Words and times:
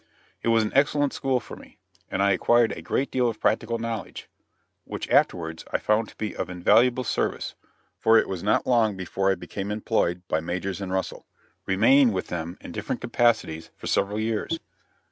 It 0.41 0.47
was 0.47 0.63
an 0.63 0.71
excellent 0.73 1.13
school 1.13 1.39
for 1.39 1.55
me, 1.55 1.77
and 2.09 2.23
I 2.23 2.31
acquired 2.31 2.71
a 2.71 2.81
great 2.81 3.11
deal 3.11 3.29
of 3.29 3.39
practical 3.39 3.77
knowledge, 3.77 4.31
which 4.83 5.07
afterwards 5.11 5.63
I 5.71 5.77
found 5.77 6.09
to 6.09 6.15
be 6.15 6.35
of 6.35 6.49
invaluable 6.49 7.03
service, 7.03 7.53
for 7.99 8.17
it 8.17 8.27
was 8.27 8.41
not 8.41 8.65
long 8.65 8.97
before 8.97 9.29
I 9.29 9.35
became 9.35 9.69
employed 9.69 10.23
by 10.27 10.39
Majors 10.39 10.81
& 10.81 10.81
Russell, 10.81 11.27
remaining 11.67 12.11
with 12.13 12.29
them 12.29 12.57
in 12.61 12.71
different 12.71 12.99
capacities, 13.01 13.69
for 13.75 13.85
several 13.85 14.19
years. 14.19 14.59